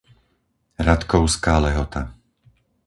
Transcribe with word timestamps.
Ratkovská 0.87 1.55
Lehota 1.65 2.01